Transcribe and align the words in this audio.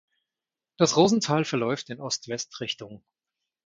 Das 0.77 0.97
Rosental 0.97 1.45
verläuft 1.45 1.91
in 1.91 2.01
Ost-West-Richtung. 2.01 3.03